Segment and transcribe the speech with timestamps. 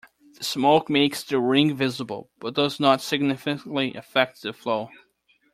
[0.39, 4.89] The smoke makes the ring visible, but does not significantly affect the flow.